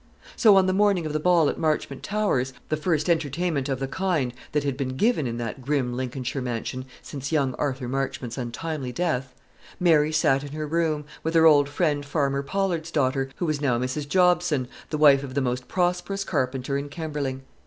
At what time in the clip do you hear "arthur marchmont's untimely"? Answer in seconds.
7.59-8.91